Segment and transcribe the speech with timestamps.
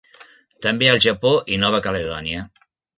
[0.67, 2.45] També al Japó i Nova Caledònia.